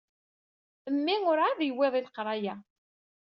Mmi 0.95 1.15
ur 1.29 1.37
ɛad 1.43 1.59
yewwiḍ 1.63 1.93
i 1.99 2.01
leqraya. 2.05 2.55